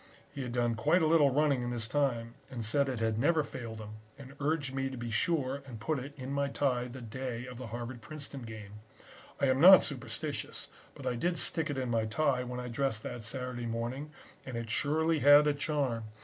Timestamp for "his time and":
1.69-2.65